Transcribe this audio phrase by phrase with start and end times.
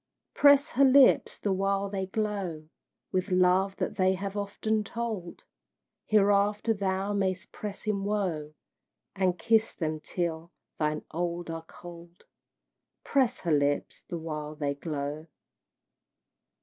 [0.33, 2.69] Press her lips the while they glow
[3.11, 5.43] With love that they have often told,
[6.07, 8.55] Hereafter thou mayst press in woe,
[9.15, 12.23] And kiss them till thine own are cold.
[13.03, 15.27] Press her lips the while they glow!